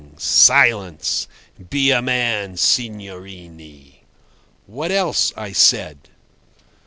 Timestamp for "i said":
5.37-6.09